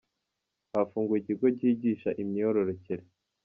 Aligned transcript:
Hafunguwe 0.73 1.15
ikigo 1.19 1.47
cyigisha 1.57 2.09
imyororokere 2.21 3.03